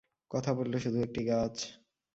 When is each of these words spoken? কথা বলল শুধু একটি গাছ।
কথা 0.31 0.51
বলল 0.53 0.73
শুধু 0.77 0.99
একটি 1.01 1.21
গাছ। 1.27 1.55